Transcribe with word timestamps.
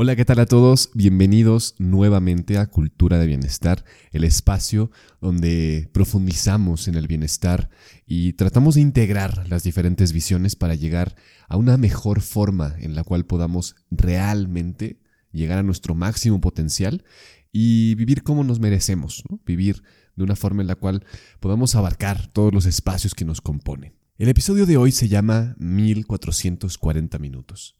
Hola, 0.00 0.14
¿qué 0.14 0.24
tal 0.24 0.38
a 0.38 0.46
todos? 0.46 0.90
Bienvenidos 0.94 1.74
nuevamente 1.78 2.56
a 2.56 2.68
Cultura 2.68 3.18
de 3.18 3.26
Bienestar, 3.26 3.84
el 4.12 4.22
espacio 4.22 4.92
donde 5.20 5.90
profundizamos 5.92 6.86
en 6.86 6.94
el 6.94 7.08
bienestar 7.08 7.68
y 8.06 8.34
tratamos 8.34 8.76
de 8.76 8.82
integrar 8.82 9.48
las 9.48 9.64
diferentes 9.64 10.12
visiones 10.12 10.54
para 10.54 10.76
llegar 10.76 11.16
a 11.48 11.56
una 11.56 11.76
mejor 11.78 12.20
forma 12.20 12.76
en 12.78 12.94
la 12.94 13.02
cual 13.02 13.26
podamos 13.26 13.74
realmente 13.90 15.00
llegar 15.32 15.58
a 15.58 15.64
nuestro 15.64 15.96
máximo 15.96 16.40
potencial 16.40 17.02
y 17.50 17.96
vivir 17.96 18.22
como 18.22 18.44
nos 18.44 18.60
merecemos, 18.60 19.24
vivir 19.44 19.82
de 20.14 20.22
una 20.22 20.36
forma 20.36 20.62
en 20.62 20.68
la 20.68 20.76
cual 20.76 21.04
podamos 21.40 21.74
abarcar 21.74 22.28
todos 22.28 22.54
los 22.54 22.66
espacios 22.66 23.16
que 23.16 23.24
nos 23.24 23.40
componen. 23.40 23.96
El 24.16 24.28
episodio 24.28 24.64
de 24.64 24.76
hoy 24.76 24.92
se 24.92 25.08
llama 25.08 25.56
1440 25.58 27.18
minutos. 27.18 27.74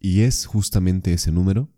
Y 0.00 0.22
es 0.22 0.46
justamente 0.46 1.12
ese 1.12 1.32
número 1.32 1.70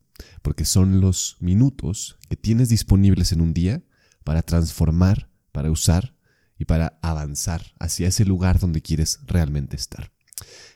porque 0.43 0.65
son 0.65 1.01
los 1.01 1.37
minutos 1.41 2.19
que 2.29 2.37
tienes 2.37 2.69
disponibles 2.69 3.33
en 3.33 3.41
un 3.41 3.55
día 3.55 3.83
para 4.25 4.43
transformar, 4.43 5.31
para 5.53 5.71
usar 5.71 6.15
y 6.59 6.67
para 6.67 6.99
avanzar 7.03 7.75
hacia 7.79 8.09
ese 8.09 8.25
lugar 8.25 8.59
donde 8.59 8.83
quieres 8.83 9.21
realmente 9.27 9.77
estar. 9.77 10.13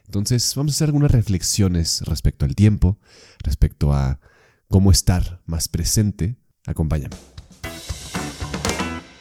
Entonces 0.07 0.53
vamos 0.55 0.73
a 0.73 0.77
hacer 0.77 0.87
algunas 0.87 1.11
reflexiones 1.11 2.03
respecto 2.03 2.45
al 2.45 2.55
tiempo, 2.55 2.99
respecto 3.39 3.93
a 3.93 4.21
cómo 4.69 4.91
estar 4.91 5.43
más 5.47 5.69
presente. 5.69 6.37
Acompáñame. 6.67 7.17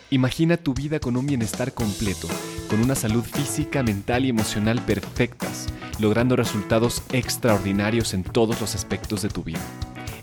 Imagina 0.09 0.57
tu 0.57 0.73
vida 0.73 0.99
con 0.99 1.17
un 1.17 1.25
bienestar 1.25 1.73
completo, 1.73 2.27
con 2.69 2.81
una 2.81 2.95
salud 2.95 3.23
física, 3.23 3.81
mental 3.81 4.25
y 4.25 4.29
emocional 4.29 4.83
perfectas 4.85 5.67
logrando 5.99 6.35
resultados 6.35 7.03
extraordinarios 7.11 8.13
en 8.13 8.23
todos 8.23 8.59
los 8.59 8.75
aspectos 8.75 9.21
de 9.21 9.29
tu 9.29 9.43
vida. 9.43 9.61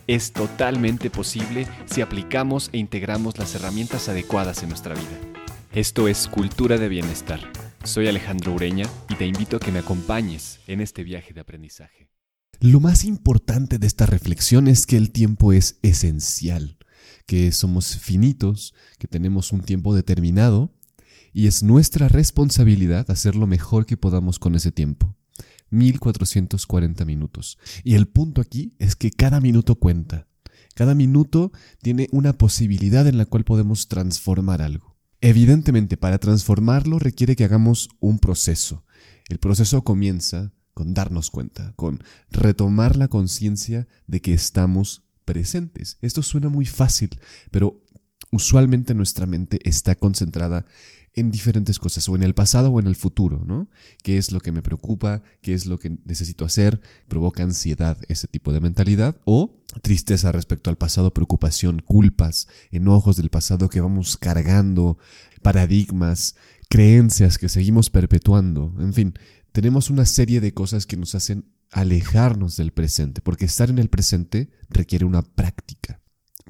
Es 0.06 0.32
totalmente 0.32 1.10
posible 1.10 1.66
si 1.86 2.00
aplicamos 2.00 2.70
e 2.72 2.78
integramos 2.78 3.38
las 3.38 3.54
herramientas 3.54 4.08
adecuadas 4.08 4.62
en 4.62 4.70
nuestra 4.70 4.94
vida. 4.94 5.18
Esto 5.72 6.08
es 6.08 6.26
Cultura 6.26 6.78
de 6.78 6.88
Bienestar. 6.88 7.40
Soy 7.84 8.08
Alejandro 8.08 8.52
Ureña 8.52 8.86
y 9.08 9.14
te 9.14 9.26
invito 9.26 9.56
a 9.56 9.60
que 9.60 9.70
me 9.70 9.78
acompañes 9.78 10.58
en 10.66 10.80
este 10.80 11.04
viaje 11.04 11.32
de 11.32 11.40
aprendizaje. 11.40 12.10
Lo 12.58 12.80
más 12.80 13.04
importante 13.04 13.78
de 13.78 13.86
esta 13.86 14.04
reflexión 14.04 14.68
es 14.68 14.84
que 14.84 14.96
el 14.96 15.12
tiempo 15.12 15.52
es 15.52 15.78
esencial, 15.82 16.76
que 17.26 17.52
somos 17.52 17.96
finitos, 17.96 18.74
que 18.98 19.06
tenemos 19.06 19.52
un 19.52 19.62
tiempo 19.62 19.94
determinado 19.94 20.74
y 21.32 21.46
es 21.46 21.62
nuestra 21.62 22.08
responsabilidad 22.08 23.10
hacer 23.10 23.36
lo 23.36 23.46
mejor 23.46 23.86
que 23.86 23.96
podamos 23.96 24.38
con 24.38 24.56
ese 24.56 24.72
tiempo. 24.72 25.16
1440 25.70 27.04
minutos. 27.04 27.58
Y 27.84 27.94
el 27.94 28.06
punto 28.06 28.40
aquí 28.40 28.74
es 28.78 28.96
que 28.96 29.10
cada 29.10 29.40
minuto 29.40 29.76
cuenta. 29.76 30.26
Cada 30.74 30.94
minuto 30.94 31.52
tiene 31.82 32.08
una 32.12 32.32
posibilidad 32.32 33.06
en 33.06 33.18
la 33.18 33.26
cual 33.26 33.44
podemos 33.44 33.88
transformar 33.88 34.62
algo. 34.62 34.96
Evidentemente, 35.20 35.96
para 35.96 36.18
transformarlo 36.18 36.98
requiere 36.98 37.36
que 37.36 37.44
hagamos 37.44 37.90
un 38.00 38.18
proceso. 38.18 38.84
El 39.28 39.38
proceso 39.38 39.82
comienza 39.84 40.52
con 40.72 40.94
darnos 40.94 41.30
cuenta, 41.30 41.74
con 41.76 42.02
retomar 42.30 42.96
la 42.96 43.08
conciencia 43.08 43.86
de 44.06 44.20
que 44.22 44.32
estamos 44.32 45.02
presentes. 45.24 45.98
Esto 46.00 46.22
suena 46.22 46.48
muy 46.48 46.64
fácil, 46.64 47.10
pero 47.50 47.84
usualmente 48.30 48.94
nuestra 48.94 49.26
mente 49.26 49.58
está 49.68 49.94
concentrada 49.94 50.64
en 51.20 51.30
diferentes 51.30 51.78
cosas, 51.78 52.08
o 52.08 52.16
en 52.16 52.22
el 52.22 52.34
pasado 52.34 52.70
o 52.70 52.80
en 52.80 52.86
el 52.86 52.96
futuro, 52.96 53.42
¿no? 53.46 53.68
¿Qué 54.02 54.18
es 54.18 54.32
lo 54.32 54.40
que 54.40 54.52
me 54.52 54.62
preocupa? 54.62 55.22
¿Qué 55.42 55.54
es 55.54 55.66
lo 55.66 55.78
que 55.78 55.98
necesito 56.04 56.44
hacer? 56.44 56.80
Provoca 57.08 57.42
ansiedad 57.42 57.98
ese 58.08 58.26
tipo 58.26 58.52
de 58.52 58.60
mentalidad 58.60 59.16
o 59.24 59.54
tristeza 59.82 60.32
respecto 60.32 60.70
al 60.70 60.76
pasado, 60.76 61.14
preocupación, 61.14 61.80
culpas, 61.80 62.48
enojos 62.70 63.16
del 63.16 63.30
pasado 63.30 63.68
que 63.68 63.80
vamos 63.80 64.16
cargando, 64.16 64.98
paradigmas, 65.42 66.34
creencias 66.68 67.38
que 67.38 67.48
seguimos 67.48 67.90
perpetuando, 67.90 68.74
en 68.78 68.94
fin, 68.94 69.14
tenemos 69.52 69.90
una 69.90 70.06
serie 70.06 70.40
de 70.40 70.54
cosas 70.54 70.86
que 70.86 70.96
nos 70.96 71.14
hacen 71.14 71.44
alejarnos 71.72 72.56
del 72.56 72.72
presente, 72.72 73.20
porque 73.20 73.44
estar 73.44 73.70
en 73.70 73.78
el 73.78 73.88
presente 73.88 74.50
requiere 74.68 75.04
una 75.04 75.22
práctica. 75.22 75.99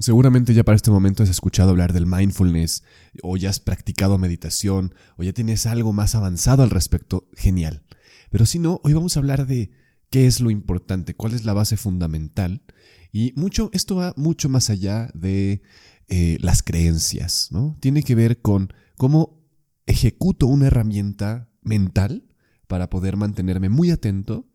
Seguramente 0.01 0.55
ya 0.55 0.63
para 0.63 0.75
este 0.75 0.89
momento 0.89 1.21
has 1.21 1.29
escuchado 1.29 1.69
hablar 1.69 1.93
del 1.93 2.07
mindfulness, 2.07 2.83
o 3.21 3.37
ya 3.37 3.51
has 3.51 3.59
practicado 3.59 4.17
meditación, 4.17 4.95
o 5.15 5.23
ya 5.23 5.31
tienes 5.31 5.67
algo 5.67 5.93
más 5.93 6.15
avanzado 6.15 6.63
al 6.63 6.71
respecto, 6.71 7.29
genial. 7.35 7.83
Pero 8.31 8.47
si 8.47 8.57
no, 8.57 8.81
hoy 8.83 8.93
vamos 8.93 9.15
a 9.15 9.19
hablar 9.19 9.45
de 9.45 9.69
qué 10.09 10.25
es 10.25 10.39
lo 10.39 10.49
importante, 10.49 11.13
cuál 11.13 11.33
es 11.35 11.45
la 11.45 11.53
base 11.53 11.77
fundamental. 11.77 12.63
Y 13.11 13.33
mucho, 13.35 13.69
esto 13.73 13.95
va 13.95 14.13
mucho 14.17 14.49
más 14.49 14.71
allá 14.71 15.11
de 15.13 15.61
eh, 16.07 16.37
las 16.41 16.63
creencias, 16.63 17.49
¿no? 17.51 17.77
Tiene 17.79 18.01
que 18.01 18.15
ver 18.15 18.41
con 18.41 18.73
cómo 18.97 19.39
ejecuto 19.85 20.47
una 20.47 20.67
herramienta 20.67 21.51
mental 21.61 22.27
para 22.67 22.89
poder 22.89 23.17
mantenerme 23.17 23.69
muy 23.69 23.91
atento 23.91 24.47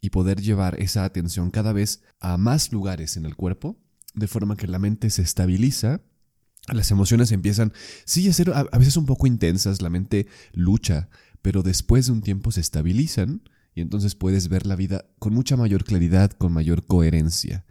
y 0.00 0.10
poder 0.10 0.40
llevar 0.40 0.80
esa 0.80 1.04
atención 1.04 1.50
cada 1.50 1.74
vez 1.74 2.02
a 2.20 2.38
más 2.38 2.72
lugares 2.72 3.18
en 3.18 3.26
el 3.26 3.36
cuerpo 3.36 3.83
de 4.14 4.26
forma 4.26 4.56
que 4.56 4.66
la 4.66 4.78
mente 4.78 5.10
se 5.10 5.22
estabiliza, 5.22 6.00
las 6.72 6.90
emociones 6.90 7.30
empiezan, 7.32 7.72
sí, 8.04 8.28
a 8.28 8.32
ser 8.32 8.50
a, 8.54 8.64
veces 8.78 8.96
un 8.96 9.06
poco 9.06 9.26
intensas, 9.26 9.82
la 9.82 9.90
mente 9.90 10.26
lucha, 10.52 11.08
pero 11.42 11.62
después 11.62 12.06
de 12.06 12.12
un 12.12 12.22
tiempo 12.22 12.52
se 12.52 12.60
estabilizan 12.60 13.42
y 13.74 13.80
entonces 13.80 14.14
puedes 14.14 14.48
ver 14.48 14.66
la 14.66 14.76
vida 14.76 15.04
con 15.18 15.34
mucha 15.34 15.56
mayor 15.56 15.84
claridad, 15.84 16.30
con 16.30 16.52
mayor 16.52 16.86
coherencia. 16.86 17.66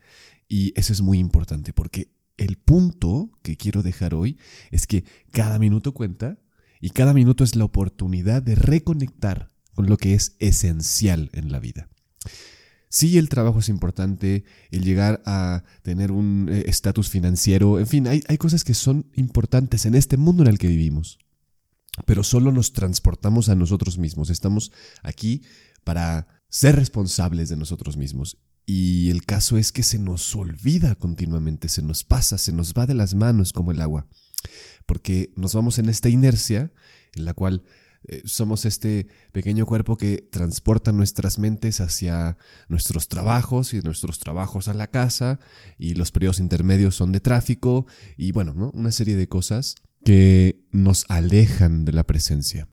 Y 0.48 0.74
eso 0.80 0.94
es 0.94 1.02
muy 1.02 1.18
importante 1.18 1.74
porque 1.74 2.14
el 2.38 2.58
punto 2.58 3.32
que 3.42 3.58
quiero 3.58 3.82
dejar 3.82 4.14
hoy 4.14 4.38
es 4.70 4.86
que 4.86 5.06
cada 5.32 5.58
minuto 5.58 5.94
cuenta 5.94 6.40
y 6.82 6.90
cada 6.90 7.14
minuto 7.14 7.44
es 7.44 7.56
la 7.56 7.64
oportunidad 7.64 8.44
de 8.44 8.56
reconectar 8.56 9.50
con 9.74 9.88
lo 9.88 9.98
que 9.98 10.14
es 10.14 10.36
esencial 10.40 11.30
en 11.34 11.52
la 11.52 11.60
vida. 11.60 11.90
Sí, 12.94 13.18
el 13.18 13.28
trabajo 13.28 13.58
es 13.58 13.70
importante, 13.70 14.44
el 14.70 14.84
llegar 14.84 15.24
a 15.26 15.64
tener 15.82 16.12
un 16.12 16.48
eh, 16.48 16.66
estatus 16.68 17.10
financiero, 17.10 17.80
en 17.80 17.88
fin, 17.88 18.08
hay, 18.08 18.22
hay 18.28 18.38
cosas 18.38 18.64
que 18.64 18.76
son 18.76 19.10
importantes 19.16 19.88
en 19.88 19.96
este 19.96 20.16
mundo 20.16 20.44
en 20.44 20.50
el 20.50 20.60
que 20.60 20.68
vivimos, 20.68 21.18
pero 22.06 22.24
solo 22.24 22.52
nos 22.52 22.72
transportamos 22.72 23.50
a 23.50 23.56
nosotros 23.56 23.98
mismos. 23.98 24.30
Estamos 24.30 24.72
aquí 25.02 25.42
para 25.84 26.28
ser 26.50 26.76
responsables 26.76 27.50
de 27.50 27.58
nosotros 27.58 27.98
mismos. 27.98 28.38
Y 28.64 29.10
el 29.10 29.26
caso 29.26 29.58
es 29.58 29.72
que 29.72 29.82
se 29.82 29.98
nos 29.98 30.36
olvida 30.36 30.94
continuamente, 30.94 31.70
se 31.70 31.82
nos 31.82 32.04
pasa, 32.04 32.38
se 32.38 32.52
nos 32.52 32.76
va 32.76 32.86
de 32.86 32.94
las 32.94 33.16
manos 33.16 33.54
como 33.54 33.72
el 33.72 33.82
agua, 33.82 34.06
porque 34.86 35.34
nos 35.36 35.56
vamos 35.56 35.80
en 35.80 35.90
esta 35.90 36.10
inercia 36.10 36.72
en 37.16 37.26
la 37.26 37.34
cual 37.34 37.64
eh, 38.06 38.22
somos 38.26 38.66
este 38.66 39.08
pequeño 39.32 39.66
cuerpo 39.66 39.98
que 39.98 40.28
transporta 40.32 40.92
nuestras 40.92 41.40
mentes 41.40 41.80
hacia 41.80 42.38
nuestros 42.68 43.08
trabajos 43.08 43.74
y 43.74 43.80
nuestros 43.82 44.20
trabajos 44.20 44.68
a 44.68 44.74
la 44.74 44.88
casa 44.88 45.40
y 45.78 45.94
los 45.96 46.12
periodos 46.12 46.40
intermedios 46.40 46.96
son 46.96 47.12
de 47.12 47.20
tráfico 47.20 47.86
y 48.18 48.32
bueno, 48.32 48.72
una 48.74 48.92
serie 48.92 49.16
de 49.16 49.28
cosas 49.28 49.76
que 50.04 50.66
nos 50.72 51.06
alejan 51.10 51.86
de 51.86 51.94
la 51.94 52.04
presencia. 52.04 52.68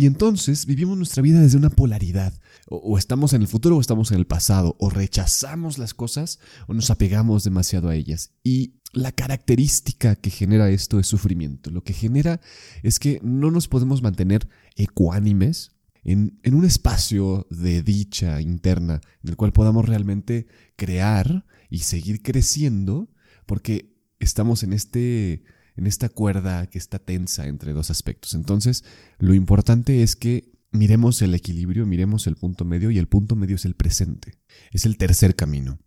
Y 0.00 0.06
entonces 0.06 0.64
vivimos 0.64 0.96
nuestra 0.96 1.24
vida 1.24 1.40
desde 1.40 1.58
una 1.58 1.70
polaridad. 1.70 2.32
O, 2.68 2.98
estamos 2.98 3.32
en 3.32 3.42
el 3.42 3.48
futuro 3.48 3.76
o 3.76 3.80
estamos 3.80 4.12
en 4.12 4.18
el 4.18 4.28
pasado. 4.28 4.76
O 4.78 4.90
rechazamos 4.90 5.76
las 5.76 5.92
cosas 5.92 6.38
o 6.68 6.72
nos 6.72 6.90
apegamos 6.90 7.42
demasiado 7.42 7.88
a 7.88 7.96
ellas. 7.96 8.30
Y 8.44 8.74
la 8.92 9.10
característica 9.10 10.14
que 10.14 10.30
genera 10.30 10.70
esto 10.70 11.00
es 11.00 11.08
sufrimiento. 11.08 11.70
Lo 11.72 11.82
que 11.82 11.94
genera 11.94 12.40
es 12.84 13.00
que 13.00 13.18
no 13.24 13.50
nos 13.50 13.66
podemos 13.66 14.00
mantener 14.00 14.48
ecuánimes 14.76 15.72
en, 16.04 16.38
un 16.44 16.64
espacio 16.64 17.48
de 17.50 17.82
dicha 17.82 18.40
interna 18.40 19.00
en 19.24 19.30
el 19.30 19.36
cual 19.36 19.52
podamos 19.52 19.84
realmente 19.84 20.46
crear 20.76 21.44
y 21.70 21.80
seguir 21.80 22.22
creciendo 22.22 23.10
porque 23.46 23.96
estamos 24.20 24.62
en 24.62 24.74
este 24.74 25.42
en 25.78 25.86
esta 25.86 26.08
cuerda 26.08 26.66
que 26.66 26.78
está 26.78 26.98
tensa 26.98 27.46
entre 27.46 27.72
dos 27.72 27.90
aspectos. 27.90 28.34
Entonces, 28.34 28.84
lo 29.18 29.32
importante 29.32 30.02
es 30.02 30.16
que 30.16 30.52
miremos 30.72 31.22
el 31.22 31.34
equilibrio, 31.34 31.86
miremos 31.86 32.26
el 32.26 32.34
punto 32.34 32.64
medio 32.64 32.90
y 32.90 32.98
el 32.98 33.06
punto 33.06 33.36
medio 33.36 33.54
es 33.56 33.64
el 33.64 33.76
presente. 33.76 34.34
Es 34.72 34.86
el 34.86 34.96
tercer 34.96 35.36
camino. 35.36 35.78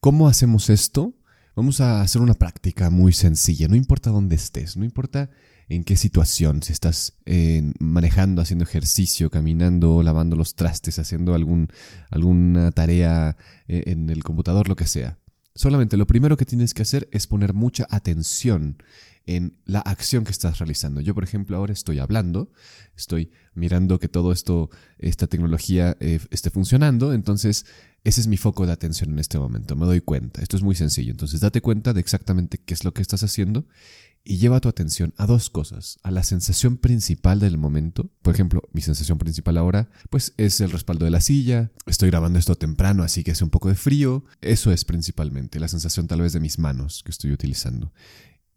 ¿Cómo 0.00 0.28
hacemos 0.28 0.70
esto? 0.70 1.16
Vamos 1.56 1.80
a 1.80 2.00
hacer 2.00 2.22
una 2.22 2.34
práctica 2.34 2.90
muy 2.90 3.12
sencilla, 3.12 3.66
no 3.66 3.74
importa 3.74 4.10
dónde 4.10 4.36
estés, 4.36 4.76
no 4.76 4.84
importa 4.84 5.30
en 5.68 5.82
qué 5.82 5.96
situación, 5.96 6.62
si 6.62 6.72
estás 6.72 7.18
eh, 7.26 7.72
manejando, 7.80 8.40
haciendo 8.42 8.64
ejercicio, 8.64 9.30
caminando, 9.30 10.04
lavando 10.04 10.36
los 10.36 10.54
trastes, 10.54 11.00
haciendo 11.00 11.34
alguna 11.34 12.70
tarea 12.70 13.36
eh, 13.66 13.82
en 13.86 14.10
el 14.10 14.22
computador, 14.22 14.68
lo 14.68 14.76
que 14.76 14.86
sea. 14.86 15.18
Solamente 15.54 15.96
lo 15.96 16.06
primero 16.06 16.36
que 16.36 16.46
tienes 16.46 16.72
que 16.72 16.82
hacer 16.82 17.08
es 17.10 17.26
poner 17.26 17.52
mucha 17.52 17.86
atención 17.90 18.78
en 19.26 19.58
la 19.64 19.80
acción 19.80 20.24
que 20.24 20.32
estás 20.32 20.58
realizando. 20.58 21.00
Yo, 21.00 21.14
por 21.14 21.24
ejemplo, 21.24 21.56
ahora 21.56 21.72
estoy 21.72 21.98
hablando, 21.98 22.50
estoy 22.96 23.30
mirando 23.54 23.98
que 23.98 24.08
todo 24.08 24.32
esto, 24.32 24.70
esta 24.98 25.26
tecnología 25.26 25.96
eh, 26.00 26.20
esté 26.30 26.50
funcionando, 26.50 27.12
entonces 27.12 27.66
ese 28.02 28.20
es 28.22 28.26
mi 28.26 28.36
foco 28.36 28.66
de 28.66 28.72
atención 28.72 29.10
en 29.10 29.18
este 29.18 29.38
momento, 29.38 29.76
me 29.76 29.86
doy 29.86 30.00
cuenta. 30.00 30.42
Esto 30.42 30.56
es 30.56 30.62
muy 30.62 30.74
sencillo, 30.74 31.10
entonces 31.10 31.40
date 31.40 31.60
cuenta 31.60 31.92
de 31.92 32.00
exactamente 32.00 32.58
qué 32.58 32.74
es 32.74 32.84
lo 32.84 32.94
que 32.94 33.02
estás 33.02 33.22
haciendo 33.22 33.66
y 34.24 34.36
lleva 34.36 34.60
tu 34.60 34.68
atención 34.68 35.14
a 35.16 35.26
dos 35.26 35.48
cosas, 35.50 35.98
a 36.02 36.10
la 36.10 36.22
sensación 36.22 36.76
principal 36.76 37.40
del 37.40 37.58
momento. 37.58 38.10
Por 38.22 38.34
ejemplo, 38.34 38.62
mi 38.72 38.80
sensación 38.80 39.18
principal 39.18 39.56
ahora, 39.56 39.90
pues 40.10 40.34
es 40.36 40.60
el 40.60 40.70
respaldo 40.70 41.04
de 41.04 41.10
la 41.10 41.20
silla, 41.20 41.70
estoy 41.86 42.10
grabando 42.10 42.38
esto 42.38 42.54
temprano, 42.54 43.02
así 43.02 43.24
que 43.24 43.32
hace 43.32 43.44
un 43.44 43.50
poco 43.50 43.68
de 43.68 43.74
frío, 43.76 44.24
eso 44.40 44.72
es 44.72 44.84
principalmente 44.84 45.60
la 45.60 45.68
sensación 45.68 46.06
tal 46.06 46.20
vez 46.20 46.32
de 46.32 46.40
mis 46.40 46.58
manos 46.58 47.02
que 47.02 47.10
estoy 47.10 47.32
utilizando. 47.32 47.92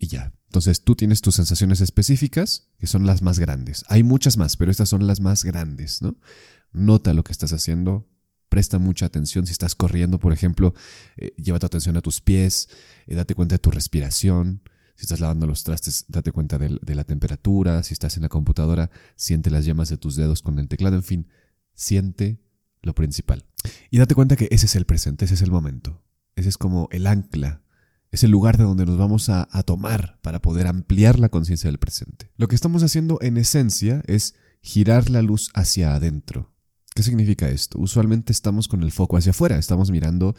Y 0.03 0.07
ya. 0.07 0.33
Entonces 0.47 0.83
tú 0.83 0.95
tienes 0.95 1.21
tus 1.21 1.35
sensaciones 1.35 1.79
específicas, 1.79 2.67
que 2.77 2.87
son 2.87 3.05
las 3.05 3.21
más 3.21 3.39
grandes. 3.39 3.85
Hay 3.87 4.03
muchas 4.03 4.35
más, 4.35 4.57
pero 4.57 4.69
estas 4.69 4.89
son 4.89 5.07
las 5.07 5.21
más 5.21 5.45
grandes, 5.45 6.01
¿no? 6.01 6.17
Nota 6.73 7.13
lo 7.13 7.23
que 7.23 7.31
estás 7.31 7.53
haciendo, 7.53 8.05
presta 8.49 8.79
mucha 8.79 9.05
atención. 9.05 9.45
Si 9.45 9.53
estás 9.53 9.75
corriendo, 9.75 10.19
por 10.19 10.33
ejemplo, 10.33 10.73
eh, 11.15 11.33
lleva 11.37 11.57
tu 11.57 11.67
atención 11.67 11.95
a 11.95 12.01
tus 12.01 12.19
pies, 12.19 12.67
eh, 13.07 13.15
date 13.15 13.33
cuenta 13.33 13.55
de 13.55 13.59
tu 13.59 13.71
respiración, 13.71 14.63
si 14.97 15.03
estás 15.03 15.21
lavando 15.21 15.47
los 15.47 15.63
trastes, 15.63 16.03
date 16.09 16.33
cuenta 16.33 16.57
de, 16.57 16.95
la 16.95 17.05
temperatura. 17.05 17.81
Si 17.81 17.93
estás 17.93 18.17
en 18.17 18.23
la 18.23 18.29
computadora, 18.29 18.91
siente 19.15 19.51
las 19.51 19.63
yemas 19.63 19.87
de 19.87 19.95
tus 19.95 20.17
dedos 20.17 20.41
con 20.41 20.59
el 20.59 20.67
teclado. 20.67 20.97
En 20.97 21.03
fin, 21.03 21.29
siente 21.75 22.43
lo 22.81 22.93
principal. 22.93 23.45
Y 23.89 23.99
date 23.99 24.15
cuenta 24.15 24.35
que 24.35 24.49
ese 24.51 24.65
es 24.65 24.75
el 24.75 24.85
presente, 24.85 25.23
ese 25.23 25.35
es 25.35 25.41
el 25.43 25.51
momento. 25.51 26.03
Ese 26.35 26.49
es 26.49 26.57
como 26.57 26.89
el 26.91 27.07
ancla. 27.07 27.62
Es 28.13 28.23
el 28.23 28.29
lugar 28.29 28.59
de 28.59 28.63
donde 28.63 28.85
nos 28.85 28.99
vamos 28.99 29.29
a, 29.29 29.47
tomar 29.63 30.19
para 30.21 30.39
poder 30.39 30.67
ampliar 30.67 31.17
la 31.17 31.29
conciencia 31.29 31.67
del 31.67 31.79
presente. 31.79 32.29
Lo 32.37 32.47
que 32.47 32.53
estamos 32.53 32.83
haciendo 32.83 33.17
en 33.23 33.37
esencia 33.37 34.03
es 34.05 34.35
girar 34.61 35.09
la 35.09 35.23
luz 35.23 35.49
hacia 35.55 35.95
adentro. 35.95 36.53
¿Qué 36.93 37.01
significa 37.01 37.49
esto? 37.49 37.79
Usualmente 37.79 38.31
estamos 38.31 38.67
con 38.67 38.83
el 38.83 38.91
foco 38.91 39.17
hacia 39.17 39.31
afuera, 39.31 39.57
estamos 39.57 39.89
mirando 39.89 40.35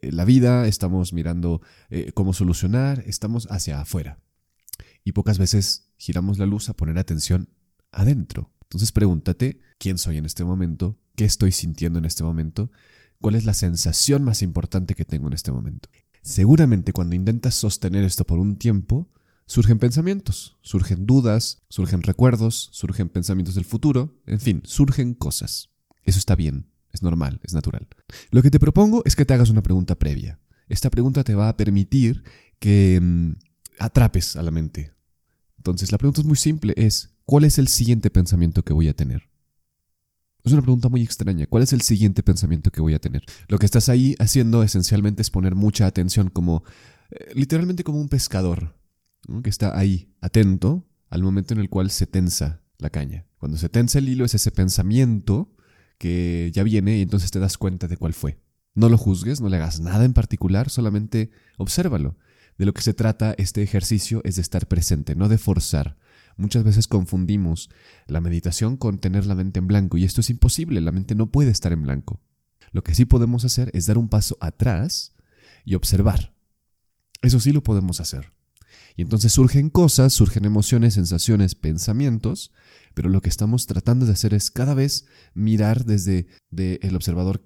eh, 0.00 0.10
la 0.10 0.24
vida, 0.24 0.66
estamos 0.66 1.12
mirando 1.12 1.62
eh, 1.90 2.10
cómo 2.12 2.32
solucionar, 2.32 3.04
estamos 3.06 3.46
hacia 3.52 3.80
afuera. 3.80 4.18
Y 5.04 5.12
pocas 5.12 5.38
veces 5.38 5.92
giramos 5.98 6.38
la 6.38 6.46
luz 6.46 6.70
a 6.70 6.74
poner 6.74 6.98
atención 6.98 7.50
adentro. 7.92 8.50
Entonces 8.62 8.90
pregúntate 8.90 9.60
quién 9.78 9.96
soy 9.96 10.16
en 10.16 10.24
este 10.26 10.42
momento, 10.42 10.98
qué 11.14 11.24
estoy 11.24 11.52
sintiendo 11.52 12.00
en 12.00 12.04
este 12.04 12.24
momento, 12.24 12.72
cuál 13.20 13.36
es 13.36 13.44
la 13.44 13.54
sensación 13.54 14.24
más 14.24 14.42
importante 14.42 14.96
que 14.96 15.04
tengo 15.04 15.28
en 15.28 15.34
este 15.34 15.52
momento. 15.52 15.88
Seguramente 16.22 16.92
cuando 16.92 17.16
intentas 17.16 17.56
sostener 17.56 18.04
esto 18.04 18.24
por 18.24 18.38
un 18.38 18.56
tiempo, 18.56 19.08
surgen 19.46 19.80
pensamientos, 19.80 20.56
surgen 20.62 21.04
dudas, 21.04 21.62
surgen 21.68 22.02
recuerdos, 22.02 22.68
surgen 22.72 23.08
pensamientos 23.08 23.56
del 23.56 23.64
futuro, 23.64 24.14
en 24.26 24.38
fin, 24.38 24.62
surgen 24.64 25.14
cosas. 25.14 25.70
Eso 26.04 26.20
está 26.20 26.36
bien, 26.36 26.66
es 26.92 27.02
normal, 27.02 27.40
es 27.42 27.54
natural. 27.54 27.88
Lo 28.30 28.40
que 28.40 28.50
te 28.50 28.60
propongo 28.60 29.02
es 29.04 29.16
que 29.16 29.24
te 29.24 29.34
hagas 29.34 29.50
una 29.50 29.62
pregunta 29.62 29.98
previa. 29.98 30.38
Esta 30.68 30.90
pregunta 30.90 31.24
te 31.24 31.34
va 31.34 31.48
a 31.48 31.56
permitir 31.56 32.22
que 32.60 33.00
mm, 33.02 33.32
atrapes 33.80 34.36
a 34.36 34.42
la 34.42 34.52
mente. 34.52 34.92
Entonces, 35.56 35.90
la 35.90 35.98
pregunta 35.98 36.20
es 36.20 36.26
muy 36.26 36.36
simple, 36.36 36.72
es, 36.76 37.10
¿cuál 37.24 37.44
es 37.44 37.58
el 37.58 37.66
siguiente 37.66 38.10
pensamiento 38.10 38.64
que 38.64 38.72
voy 38.72 38.88
a 38.88 38.94
tener? 38.94 39.31
Es 40.44 40.52
una 40.52 40.62
pregunta 40.62 40.88
muy 40.88 41.02
extraña. 41.02 41.46
¿Cuál 41.46 41.62
es 41.62 41.72
el 41.72 41.82
siguiente 41.82 42.22
pensamiento 42.22 42.70
que 42.70 42.80
voy 42.80 42.94
a 42.94 42.98
tener? 42.98 43.24
Lo 43.48 43.58
que 43.58 43.66
estás 43.66 43.88
ahí 43.88 44.16
haciendo 44.18 44.62
esencialmente 44.62 45.22
es 45.22 45.30
poner 45.30 45.54
mucha 45.54 45.86
atención 45.86 46.30
como, 46.30 46.64
eh, 47.10 47.32
literalmente 47.34 47.84
como 47.84 48.00
un 48.00 48.08
pescador, 48.08 48.76
que 49.42 49.50
está 49.50 49.78
ahí, 49.78 50.12
atento 50.20 50.84
al 51.10 51.22
momento 51.22 51.54
en 51.54 51.60
el 51.60 51.68
cual 51.68 51.90
se 51.90 52.06
tensa 52.06 52.62
la 52.78 52.90
caña. 52.90 53.26
Cuando 53.38 53.56
se 53.56 53.68
tensa 53.68 53.98
el 53.98 54.08
hilo 54.08 54.24
es 54.24 54.34
ese 54.34 54.50
pensamiento 54.50 55.54
que 55.96 56.50
ya 56.52 56.64
viene 56.64 56.98
y 56.98 57.02
entonces 57.02 57.30
te 57.30 57.38
das 57.38 57.56
cuenta 57.56 57.86
de 57.86 57.96
cuál 57.96 58.12
fue. 58.12 58.40
No 58.74 58.88
lo 58.88 58.98
juzgues, 58.98 59.40
no 59.40 59.48
le 59.48 59.58
hagas 59.58 59.78
nada 59.78 60.04
en 60.04 60.14
particular, 60.14 60.70
solamente 60.70 61.30
obsérvalo. 61.56 62.16
De 62.58 62.66
lo 62.66 62.74
que 62.74 62.82
se 62.82 62.94
trata 62.94 63.34
este 63.38 63.62
ejercicio 63.62 64.20
es 64.24 64.36
de 64.36 64.42
estar 64.42 64.66
presente, 64.66 65.14
no 65.14 65.28
de 65.28 65.38
forzar. 65.38 65.96
Muchas 66.36 66.64
veces 66.64 66.88
confundimos 66.88 67.70
la 68.06 68.20
meditación 68.20 68.76
con 68.76 68.98
tener 68.98 69.26
la 69.26 69.34
mente 69.34 69.58
en 69.58 69.66
blanco 69.66 69.96
y 69.96 70.04
esto 70.04 70.20
es 70.20 70.30
imposible, 70.30 70.80
la 70.80 70.92
mente 70.92 71.14
no 71.14 71.30
puede 71.30 71.50
estar 71.50 71.72
en 71.72 71.82
blanco. 71.82 72.20
Lo 72.72 72.82
que 72.82 72.94
sí 72.94 73.04
podemos 73.04 73.44
hacer 73.44 73.70
es 73.74 73.86
dar 73.86 73.98
un 73.98 74.08
paso 74.08 74.36
atrás 74.40 75.12
y 75.64 75.74
observar. 75.74 76.34
Eso 77.20 77.38
sí 77.38 77.52
lo 77.52 77.62
podemos 77.62 78.00
hacer. 78.00 78.32
Y 78.96 79.02
entonces 79.02 79.32
surgen 79.32 79.70
cosas, 79.70 80.12
surgen 80.12 80.44
emociones, 80.44 80.94
sensaciones, 80.94 81.54
pensamientos, 81.54 82.52
pero 82.94 83.08
lo 83.08 83.20
que 83.20 83.28
estamos 83.28 83.66
tratando 83.66 84.06
de 84.06 84.12
hacer 84.12 84.34
es 84.34 84.50
cada 84.50 84.74
vez 84.74 85.06
mirar 85.34 85.84
desde 85.84 86.26
el 86.50 86.96
observador, 86.96 87.42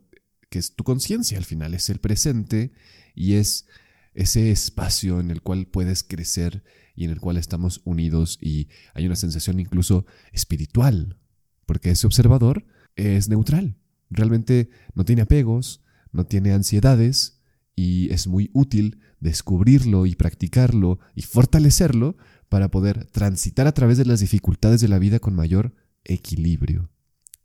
que 0.49 0.59
es 0.59 0.75
tu 0.75 0.85
conciencia 0.85 1.39
al 1.39 1.45
final, 1.45 1.75
es 1.75 1.89
el 1.91 1.99
presente 1.99 2.73
y 3.15 3.35
es 3.35 3.67
ese 4.15 4.51
espacio 4.51 5.21
en 5.21 5.31
el 5.31 5.43
cual 5.43 5.67
puedes 5.67 6.03
crecer 6.03 6.65
y 6.97 7.05
en 7.05 7.11
el 7.11 7.21
cual 7.21 7.37
estamos 7.37 7.83
unidos 7.85 8.39
y 8.41 8.69
hay 8.95 9.07
una 9.07 9.17
sensación 9.17 9.61
incluso 9.61 10.07
espiritual, 10.33 11.19
porque 11.67 11.91
ese 11.91 12.07
observador 12.07 12.65
es 12.97 13.29
neutral, 13.29 13.77
realmente 14.11 14.71
no 14.95 15.05
tiene 15.05 15.23
apegos, 15.23 15.83
no 16.11 16.25
tiene 16.25 16.53
ansiedades 16.53 17.41
y 17.77 18.11
es 18.13 18.27
muy 18.27 18.51
útil 18.55 19.01
descubrirlo 19.21 20.07
y 20.07 20.15
practicarlo 20.15 20.99
y 21.15 21.23
fortalecerlo 21.23 22.17
para 22.49 22.71
poder 22.71 23.05
transitar 23.07 23.67
a 23.67 23.73
través 23.73 23.99
de 23.99 24.07
las 24.07 24.21
dificultades 24.21 24.81
de 24.81 24.89
la 24.89 24.99
vida 24.99 25.19
con 25.19 25.35
mayor 25.35 25.75
equilibrio. 26.05 26.91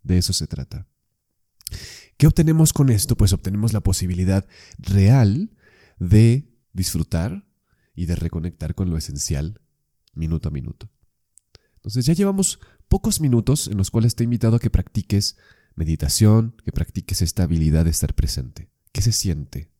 De 0.04 0.18
eso 0.18 0.34
se 0.34 0.48
trata. 0.48 0.88
¿Qué 2.18 2.28
obtenemos 2.28 2.74
con 2.74 2.90
esto? 2.90 3.18
Pues 3.18 3.34
obtenemos 3.34 3.74
la 3.74 3.82
posibilidad 3.82 4.48
real 4.78 5.52
de 6.00 6.48
disfrutar 6.74 7.46
y 7.94 8.06
de 8.06 8.16
reconectar 8.16 8.76
con 8.76 8.90
lo 8.90 8.98
esencial 8.98 9.62
minuto 10.14 10.50
a 10.50 10.52
minuto. 10.52 10.90
Entonces 11.76 12.06
ya 12.06 12.14
llevamos 12.14 12.60
pocos 12.88 13.22
minutos 13.22 13.68
en 13.68 13.78
los 13.78 13.90
cuales 13.90 14.16
te 14.16 14.24
he 14.24 14.26
invitado 14.26 14.58
a 14.58 14.60
que 14.60 14.70
practiques 14.70 15.38
meditación, 15.76 16.56
que 16.64 16.72
practiques 16.72 17.22
esta 17.22 17.44
habilidad 17.44 17.86
de 17.86 17.92
estar 17.92 18.14
presente. 18.14 18.70
¿Qué 18.92 19.02
se 19.02 19.12
siente? 19.12 19.72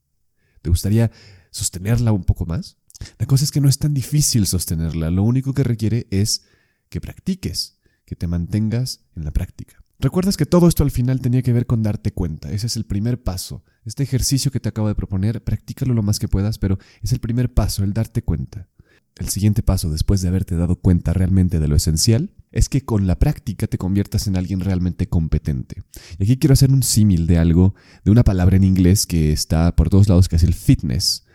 ¿Te 0.62 0.70
gustaría 0.70 1.10
sostenerla 1.50 2.12
un 2.12 2.24
poco 2.24 2.46
más? 2.46 2.78
La 3.18 3.26
cosa 3.26 3.44
es 3.44 3.50
que 3.50 3.60
no 3.60 3.68
es 3.68 3.78
tan 3.78 3.94
difícil 3.94 4.46
sostenerla, 4.46 5.10
lo 5.10 5.22
único 5.22 5.54
que 5.54 5.64
requiere 5.64 6.06
es 6.10 6.44
que 6.88 7.00
practiques, 7.00 7.78
que 8.04 8.16
te 8.16 8.26
mantengas 8.26 9.00
en 9.14 9.24
la 9.24 9.32
práctica. 9.32 9.81
Recuerdas 10.02 10.36
que 10.36 10.46
todo 10.46 10.66
esto 10.66 10.82
al 10.82 10.90
final 10.90 11.20
tenía 11.20 11.42
que 11.42 11.52
ver 11.52 11.64
con 11.64 11.84
darte 11.84 12.10
cuenta, 12.10 12.50
ese 12.50 12.66
es 12.66 12.76
el 12.76 12.84
primer 12.84 13.22
paso. 13.22 13.62
Este 13.84 14.02
ejercicio 14.02 14.50
que 14.50 14.58
te 14.58 14.68
acabo 14.68 14.88
de 14.88 14.96
proponer, 14.96 15.44
practícalo 15.44 15.94
lo 15.94 16.02
más 16.02 16.18
que 16.18 16.26
puedas, 16.26 16.58
pero 16.58 16.76
es 17.02 17.12
el 17.12 17.20
primer 17.20 17.54
paso, 17.54 17.84
el 17.84 17.92
darte 17.92 18.22
cuenta. 18.22 18.68
El 19.14 19.28
siguiente 19.28 19.62
paso, 19.62 19.90
después 19.90 20.20
de 20.20 20.26
haberte 20.26 20.56
dado 20.56 20.74
cuenta 20.74 21.12
realmente 21.12 21.60
de 21.60 21.68
lo 21.68 21.76
esencial, 21.76 22.32
es 22.50 22.68
que 22.68 22.84
con 22.84 23.06
la 23.06 23.20
práctica 23.20 23.68
te 23.68 23.78
conviertas 23.78 24.26
en 24.26 24.36
alguien 24.36 24.58
realmente 24.58 25.08
competente. 25.08 25.84
Y 26.18 26.24
aquí 26.24 26.36
quiero 26.36 26.54
hacer 26.54 26.72
un 26.72 26.82
símil 26.82 27.28
de 27.28 27.38
algo, 27.38 27.76
de 28.04 28.10
una 28.10 28.24
palabra 28.24 28.56
en 28.56 28.64
inglés 28.64 29.06
que 29.06 29.30
está 29.30 29.76
por 29.76 29.88
todos 29.88 30.08
lados, 30.08 30.28
que 30.28 30.34
es 30.34 30.42
el 30.42 30.54
fitness. 30.54 31.26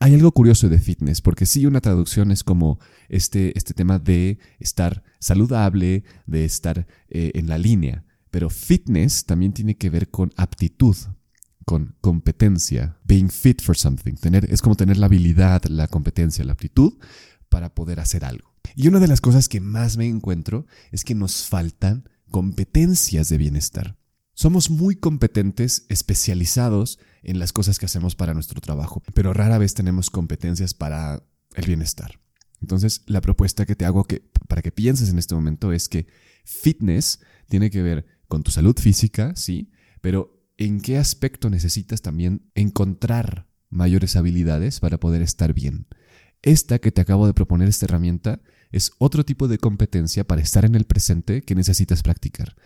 Hay 0.00 0.12
algo 0.12 0.32
curioso 0.32 0.68
de 0.68 0.78
fitness, 0.78 1.22
porque 1.22 1.46
sí 1.46 1.64
una 1.64 1.80
traducción 1.80 2.30
es 2.30 2.44
como 2.44 2.78
este, 3.08 3.56
este 3.56 3.72
tema 3.72 3.98
de 3.98 4.38
estar 4.58 5.02
saludable, 5.20 6.02
de 6.26 6.44
estar 6.44 6.86
eh, 7.08 7.30
en 7.34 7.46
la 7.46 7.58
línea, 7.58 8.04
pero 8.30 8.50
fitness 8.50 9.24
también 9.24 9.52
tiene 9.52 9.76
que 9.76 9.90
ver 9.90 10.10
con 10.10 10.32
aptitud, 10.36 10.96
con 11.64 11.94
competencia, 12.00 12.98
being 13.04 13.28
fit 13.28 13.62
for 13.62 13.76
something. 13.76 14.14
Tener, 14.14 14.52
es 14.52 14.62
como 14.62 14.76
tener 14.76 14.96
la 14.96 15.06
habilidad, 15.06 15.64
la 15.66 15.86
competencia, 15.86 16.44
la 16.44 16.52
aptitud 16.52 16.94
para 17.48 17.74
poder 17.74 18.00
hacer 18.00 18.24
algo. 18.24 18.50
Y 18.74 18.88
una 18.88 19.00
de 19.00 19.08
las 19.08 19.20
cosas 19.20 19.48
que 19.48 19.60
más 19.60 19.96
me 19.96 20.08
encuentro 20.08 20.66
es 20.90 21.04
que 21.04 21.14
nos 21.14 21.46
faltan 21.46 22.08
competencias 22.30 23.28
de 23.28 23.36
bienestar. 23.36 23.96
Somos 24.34 24.70
muy 24.70 24.96
competentes, 24.96 25.84
especializados 25.88 26.98
en 27.22 27.38
las 27.38 27.52
cosas 27.52 27.78
que 27.78 27.86
hacemos 27.86 28.14
para 28.14 28.32
nuestro 28.32 28.60
trabajo, 28.60 29.02
pero 29.12 29.34
rara 29.34 29.58
vez 29.58 29.74
tenemos 29.74 30.08
competencias 30.08 30.72
para 30.72 31.22
el 31.54 31.66
bienestar. 31.66 32.20
Entonces, 32.60 33.02
la 33.06 33.20
propuesta 33.20 33.66
que 33.66 33.74
te 33.74 33.84
hago 33.84 34.04
que, 34.04 34.22
para 34.48 34.62
que 34.62 34.72
pienses 34.72 35.08
en 35.08 35.18
este 35.18 35.34
momento 35.34 35.72
es 35.72 35.88
que 35.88 36.06
fitness 36.44 37.20
tiene 37.48 37.70
que 37.70 37.82
ver 37.82 38.06
con 38.28 38.42
tu 38.42 38.50
salud 38.50 38.76
física, 38.78 39.34
sí, 39.34 39.70
pero 40.00 40.40
¿en 40.56 40.80
qué 40.80 40.98
aspecto 40.98 41.50
necesitas 41.50 42.02
también 42.02 42.50
encontrar 42.54 43.48
mayores 43.70 44.16
habilidades 44.16 44.80
para 44.80 44.98
poder 44.98 45.22
estar 45.22 45.54
bien? 45.54 45.86
Esta 46.42 46.78
que 46.78 46.92
te 46.92 47.00
acabo 47.00 47.26
de 47.26 47.34
proponer, 47.34 47.68
esta 47.68 47.86
herramienta, 47.86 48.40
es 48.72 48.92
otro 48.98 49.24
tipo 49.24 49.48
de 49.48 49.58
competencia 49.58 50.24
para 50.24 50.42
estar 50.42 50.64
en 50.64 50.74
el 50.74 50.84
presente 50.84 51.42
que 51.42 51.54
necesitas 51.54 52.02
practicar. 52.02 52.56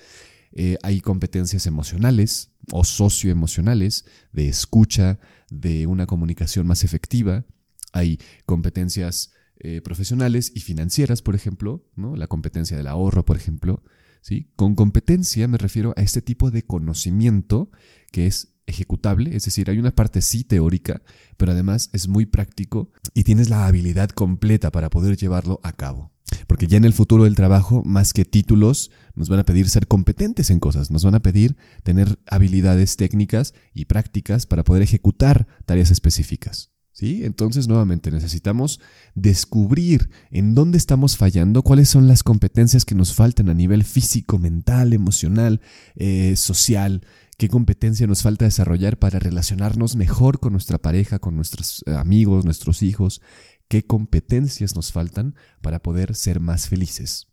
Eh, 0.52 0.78
hay 0.82 1.00
competencias 1.00 1.66
emocionales 1.66 2.52
o 2.70 2.84
socioemocionales, 2.84 4.04
de 4.32 4.48
escucha, 4.48 5.18
de 5.50 5.86
una 5.86 6.06
comunicación 6.06 6.66
más 6.66 6.84
efectiva. 6.84 7.44
Hay 7.92 8.20
competencias 8.46 9.32
eh, 9.60 9.80
profesionales 9.80 10.52
y 10.54 10.60
financieras, 10.60 11.22
por 11.22 11.34
ejemplo, 11.34 11.84
¿no? 11.96 12.16
la 12.16 12.26
competencia 12.26 12.76
del 12.76 12.88
ahorro, 12.88 13.24
por 13.24 13.36
ejemplo. 13.36 13.82
¿sí? 14.20 14.50
Con 14.56 14.74
competencia 14.74 15.46
me 15.48 15.58
refiero 15.58 15.94
a 15.96 16.02
este 16.02 16.22
tipo 16.22 16.50
de 16.50 16.64
conocimiento 16.64 17.70
que 18.10 18.26
es 18.26 18.54
ejecutable, 18.66 19.36
es 19.36 19.44
decir, 19.44 19.68
hay 19.70 19.78
una 19.78 19.94
parte 19.94 20.22
sí 20.22 20.44
teórica, 20.44 21.02
pero 21.36 21.52
además 21.52 21.90
es 21.92 22.08
muy 22.08 22.26
práctico 22.26 22.90
y 23.12 23.24
tienes 23.24 23.50
la 23.50 23.66
habilidad 23.66 24.10
completa 24.10 24.72
para 24.72 24.90
poder 24.90 25.16
llevarlo 25.16 25.60
a 25.62 25.72
cabo. 25.72 26.12
Porque 26.46 26.66
ya 26.66 26.78
en 26.78 26.84
el 26.84 26.92
futuro 26.92 27.24
del 27.24 27.34
trabajo, 27.34 27.82
más 27.84 28.12
que 28.12 28.24
títulos, 28.24 28.90
nos 29.14 29.28
van 29.28 29.40
a 29.40 29.44
pedir 29.44 29.68
ser 29.68 29.86
competentes 29.86 30.50
en 30.50 30.58
cosas, 30.58 30.90
nos 30.90 31.04
van 31.04 31.14
a 31.14 31.22
pedir 31.22 31.56
tener 31.82 32.18
habilidades 32.26 32.96
técnicas 32.96 33.54
y 33.72 33.84
prácticas 33.84 34.46
para 34.46 34.64
poder 34.64 34.82
ejecutar 34.82 35.46
tareas 35.66 35.90
específicas. 35.90 36.73
¿Sí? 36.94 37.24
Entonces, 37.24 37.66
nuevamente, 37.66 38.12
necesitamos 38.12 38.80
descubrir 39.16 40.10
en 40.30 40.54
dónde 40.54 40.78
estamos 40.78 41.16
fallando, 41.16 41.62
cuáles 41.62 41.88
son 41.88 42.06
las 42.06 42.22
competencias 42.22 42.84
que 42.84 42.94
nos 42.94 43.14
faltan 43.14 43.48
a 43.48 43.54
nivel 43.54 43.82
físico, 43.82 44.38
mental, 44.38 44.92
emocional, 44.92 45.60
eh, 45.96 46.36
social, 46.36 47.04
qué 47.36 47.48
competencia 47.48 48.06
nos 48.06 48.22
falta 48.22 48.44
desarrollar 48.44 48.96
para 49.00 49.18
relacionarnos 49.18 49.96
mejor 49.96 50.38
con 50.38 50.52
nuestra 50.52 50.78
pareja, 50.78 51.18
con 51.18 51.34
nuestros 51.34 51.82
eh, 51.86 51.94
amigos, 51.94 52.44
nuestros 52.44 52.80
hijos, 52.84 53.20
qué 53.66 53.84
competencias 53.84 54.76
nos 54.76 54.92
faltan 54.92 55.34
para 55.62 55.82
poder 55.82 56.14
ser 56.14 56.38
más 56.38 56.68
felices. 56.68 57.26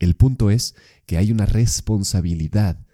El 0.00 0.16
punto 0.16 0.50
es 0.50 0.74
que 1.06 1.16
hay 1.16 1.32
una 1.32 1.46
responsabilidad 1.46 2.84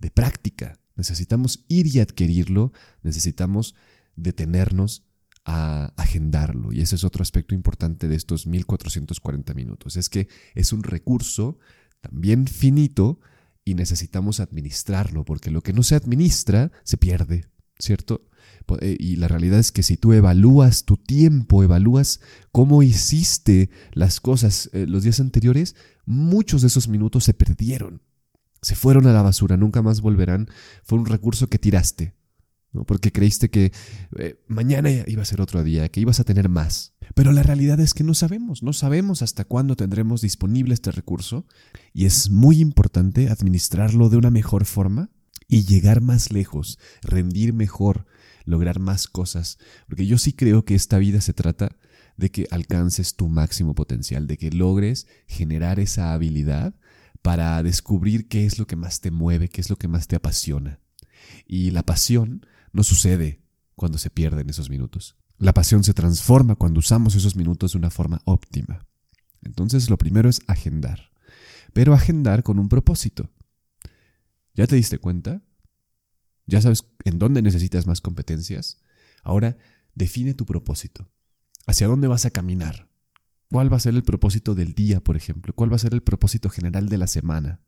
de 0.00 0.10
práctica. 0.10 0.80
Necesitamos 0.96 1.64
ir 1.68 1.86
y 1.86 2.00
adquirirlo, 2.00 2.72
necesitamos 3.04 3.76
detenernos 4.16 5.04
a 5.44 5.92
agendarlo. 5.96 6.72
Y 6.72 6.80
ese 6.80 6.96
es 6.96 7.04
otro 7.04 7.22
aspecto 7.22 7.54
importante 7.54 8.08
de 8.08 8.16
estos 8.16 8.46
1440 8.46 9.54
minutos. 9.54 9.96
Es 9.96 10.08
que 10.08 10.28
es 10.54 10.72
un 10.72 10.82
recurso 10.82 11.58
también 12.00 12.46
finito 12.46 13.20
y 13.64 13.74
necesitamos 13.74 14.40
administrarlo, 14.40 15.24
porque 15.24 15.50
lo 15.50 15.62
que 15.62 15.72
no 15.72 15.82
se 15.82 15.94
administra 15.94 16.70
se 16.82 16.96
pierde, 16.96 17.46
¿cierto? 17.78 18.28
Eh, 18.80 18.96
y 18.98 19.16
la 19.16 19.28
realidad 19.28 19.58
es 19.58 19.72
que 19.72 19.82
si 19.82 19.96
tú 19.96 20.12
evalúas 20.12 20.84
tu 20.84 20.96
tiempo, 20.96 21.62
evalúas 21.62 22.20
cómo 22.52 22.82
hiciste 22.82 23.70
las 23.92 24.20
cosas 24.20 24.70
eh, 24.72 24.86
los 24.86 25.02
días 25.02 25.20
anteriores, 25.20 25.76
muchos 26.06 26.62
de 26.62 26.68
esos 26.68 26.88
minutos 26.88 27.24
se 27.24 27.34
perdieron, 27.34 28.02
se 28.62 28.74
fueron 28.74 29.06
a 29.06 29.12
la 29.12 29.22
basura, 29.22 29.56
nunca 29.56 29.82
más 29.82 30.00
volverán. 30.00 30.48
Fue 30.82 30.98
un 30.98 31.06
recurso 31.06 31.48
que 31.48 31.58
tiraste, 31.58 32.14
porque 32.86 33.12
creíste 33.12 33.50
que 33.50 33.72
eh, 34.18 34.36
mañana 34.48 34.90
iba 35.06 35.22
a 35.22 35.26
ser 35.26 35.40
otro 35.40 35.62
día, 35.62 35.88
que 35.88 36.00
ibas 36.00 36.18
a 36.18 36.24
tener 36.24 36.48
más. 36.48 36.94
Pero 37.14 37.30
la 37.32 37.42
realidad 37.42 37.78
es 37.78 37.94
que 37.94 38.02
no 38.02 38.14
sabemos, 38.14 38.62
no 38.62 38.72
sabemos 38.72 39.22
hasta 39.22 39.44
cuándo 39.44 39.76
tendremos 39.76 40.20
disponible 40.20 40.74
este 40.74 40.90
recurso 40.90 41.46
y 41.92 42.06
es 42.06 42.30
muy 42.30 42.60
importante 42.60 43.28
administrarlo 43.28 44.08
de 44.08 44.16
una 44.16 44.30
mejor 44.30 44.64
forma 44.64 45.10
y 45.46 45.64
llegar 45.64 46.00
más 46.00 46.32
lejos, 46.32 46.78
rendir 47.02 47.52
mejor, 47.52 48.06
lograr 48.44 48.80
más 48.80 49.06
cosas, 49.06 49.58
porque 49.86 50.06
yo 50.06 50.18
sí 50.18 50.32
creo 50.32 50.64
que 50.64 50.74
esta 50.74 50.98
vida 50.98 51.20
se 51.20 51.32
trata 51.34 51.76
de 52.16 52.30
que 52.30 52.46
alcances 52.50 53.14
tu 53.14 53.28
máximo 53.28 53.74
potencial, 53.74 54.26
de 54.26 54.36
que 54.36 54.50
logres 54.50 55.06
generar 55.26 55.80
esa 55.80 56.12
habilidad 56.12 56.74
para 57.22 57.62
descubrir 57.62 58.28
qué 58.28 58.46
es 58.46 58.58
lo 58.58 58.66
que 58.66 58.76
más 58.76 59.00
te 59.00 59.10
mueve, 59.10 59.48
qué 59.48 59.60
es 59.60 59.70
lo 59.70 59.76
que 59.76 59.88
más 59.88 60.06
te 60.06 60.16
apasiona. 60.16 60.80
Y 61.46 61.70
la 61.70 61.82
pasión 61.82 62.46
no 62.74 62.82
sucede 62.82 63.40
cuando 63.74 63.96
se 63.96 64.10
pierden 64.10 64.50
esos 64.50 64.68
minutos. 64.68 65.16
La 65.38 65.54
pasión 65.54 65.82
se 65.82 65.94
transforma 65.94 66.56
cuando 66.56 66.80
usamos 66.80 67.14
esos 67.14 67.36
minutos 67.36 67.72
de 67.72 67.78
una 67.78 67.90
forma 67.90 68.20
óptima. 68.24 68.86
Entonces 69.42 69.88
lo 69.88 69.96
primero 69.96 70.28
es 70.28 70.42
agendar, 70.46 71.10
pero 71.72 71.94
agendar 71.94 72.42
con 72.42 72.58
un 72.58 72.68
propósito. 72.68 73.30
¿Ya 74.54 74.66
te 74.66 74.76
diste 74.76 74.98
cuenta? 74.98 75.42
¿Ya 76.46 76.60
sabes 76.60 76.84
en 77.04 77.18
dónde 77.18 77.42
necesitas 77.42 77.86
más 77.86 78.00
competencias? 78.00 78.78
Ahora 79.22 79.56
define 79.94 80.34
tu 80.34 80.44
propósito. 80.44 81.08
¿Hacia 81.66 81.86
dónde 81.86 82.08
vas 82.08 82.26
a 82.26 82.30
caminar? 82.30 82.88
¿Cuál 83.50 83.72
va 83.72 83.76
a 83.76 83.80
ser 83.80 83.94
el 83.94 84.02
propósito 84.02 84.54
del 84.54 84.74
día, 84.74 85.00
por 85.00 85.16
ejemplo? 85.16 85.54
¿Cuál 85.54 85.72
va 85.72 85.76
a 85.76 85.80
ser 85.80 85.94
el 85.94 86.02
propósito 86.02 86.50
general 86.50 86.88
de 86.88 86.98
la 86.98 87.06
semana? 87.06 87.60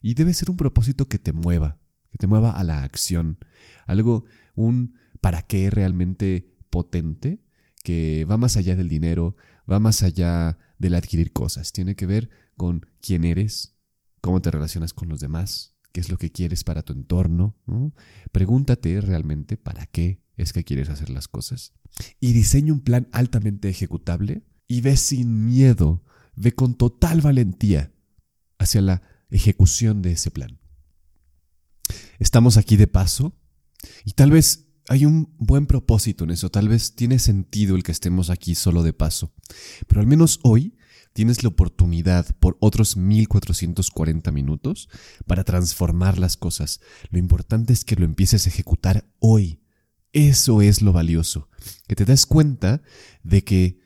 Y 0.00 0.14
debe 0.14 0.34
ser 0.34 0.50
un 0.50 0.56
propósito 0.56 1.08
que 1.08 1.18
te 1.18 1.32
mueva, 1.32 1.78
que 2.10 2.18
te 2.18 2.26
mueva 2.26 2.52
a 2.52 2.64
la 2.64 2.82
acción. 2.82 3.38
Algo, 3.86 4.24
un 4.56 4.94
para 5.20 5.42
qué 5.42 5.70
realmente 5.70 6.52
potente, 6.70 7.40
que 7.84 8.24
va 8.24 8.36
más 8.36 8.56
allá 8.56 8.74
del 8.74 8.88
dinero, 8.88 9.36
va 9.70 9.78
más 9.78 10.02
allá 10.02 10.58
del 10.78 10.94
adquirir 10.94 11.32
cosas. 11.32 11.72
Tiene 11.72 11.94
que 11.94 12.06
ver 12.06 12.30
con 12.56 12.86
quién 13.00 13.24
eres, 13.24 13.76
cómo 14.20 14.42
te 14.42 14.50
relacionas 14.50 14.92
con 14.92 15.08
los 15.08 15.20
demás, 15.20 15.76
qué 15.92 16.00
es 16.00 16.08
lo 16.08 16.18
que 16.18 16.32
quieres 16.32 16.64
para 16.64 16.82
tu 16.82 16.92
entorno. 16.92 17.56
Pregúntate 18.32 19.00
realmente 19.00 19.56
para 19.56 19.86
qué 19.86 20.20
es 20.36 20.52
que 20.52 20.64
quieres 20.64 20.88
hacer 20.88 21.10
las 21.10 21.28
cosas. 21.28 21.72
Y 22.20 22.32
diseña 22.32 22.72
un 22.72 22.80
plan 22.80 23.08
altamente 23.12 23.68
ejecutable 23.68 24.42
y 24.66 24.80
ve 24.80 24.96
sin 24.96 25.46
miedo, 25.46 26.04
ve 26.34 26.52
con 26.52 26.74
total 26.74 27.20
valentía 27.20 27.92
hacia 28.58 28.80
la 28.80 29.02
ejecución 29.30 30.02
de 30.02 30.12
ese 30.12 30.30
plan. 30.30 30.58
Estamos 32.18 32.56
aquí 32.56 32.76
de 32.76 32.86
paso 32.86 33.38
y 34.04 34.12
tal 34.12 34.30
vez 34.30 34.66
hay 34.88 35.04
un 35.04 35.34
buen 35.38 35.66
propósito 35.66 36.24
en 36.24 36.30
eso, 36.30 36.50
tal 36.50 36.68
vez 36.68 36.94
tiene 36.94 37.18
sentido 37.18 37.76
el 37.76 37.82
que 37.82 37.92
estemos 37.92 38.30
aquí 38.30 38.54
solo 38.54 38.82
de 38.82 38.92
paso, 38.92 39.32
pero 39.88 40.00
al 40.00 40.06
menos 40.06 40.40
hoy 40.42 40.76
tienes 41.16 41.42
la 41.42 41.48
oportunidad 41.48 42.26
por 42.40 42.58
otros 42.60 42.98
1440 42.98 44.30
minutos 44.32 44.90
para 45.26 45.44
transformar 45.44 46.18
las 46.18 46.36
cosas. 46.36 46.80
Lo 47.08 47.18
importante 47.18 47.72
es 47.72 47.86
que 47.86 47.96
lo 47.96 48.04
empieces 48.04 48.44
a 48.44 48.50
ejecutar 48.50 49.08
hoy. 49.18 49.62
Eso 50.12 50.60
es 50.60 50.82
lo 50.82 50.92
valioso, 50.92 51.48
que 51.88 51.96
te 51.96 52.04
das 52.04 52.26
cuenta 52.26 52.82
de 53.22 53.44
que 53.44 53.80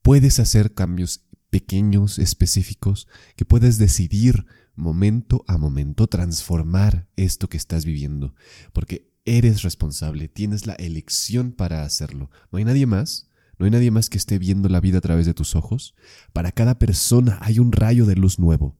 puedes 0.00 0.38
hacer 0.38 0.72
cambios 0.72 1.24
pequeños, 1.50 2.20
específicos, 2.20 3.08
que 3.34 3.44
puedes 3.44 3.76
decidir 3.78 4.46
momento 4.76 5.44
a 5.48 5.58
momento 5.58 6.06
transformar 6.06 7.08
esto 7.16 7.48
que 7.48 7.56
estás 7.56 7.84
viviendo, 7.84 8.34
porque 8.72 9.09
eres 9.24 9.62
responsable, 9.62 10.28
tienes 10.28 10.66
la 10.66 10.74
elección 10.74 11.52
para 11.52 11.82
hacerlo. 11.84 12.30
No 12.50 12.58
hay 12.58 12.64
nadie 12.64 12.86
más 12.86 13.30
no 13.60 13.66
hay 13.66 13.70
nadie 13.72 13.90
más 13.90 14.08
que 14.08 14.16
esté 14.16 14.38
viendo 14.38 14.70
la 14.70 14.80
vida 14.80 14.96
a 14.96 15.02
través 15.02 15.26
de 15.26 15.34
tus 15.34 15.54
ojos. 15.54 15.94
Para 16.32 16.50
cada 16.50 16.78
persona 16.78 17.38
hay 17.42 17.58
un 17.58 17.72
rayo 17.72 18.06
de 18.06 18.16
luz 18.16 18.38
nuevo. 18.38 18.78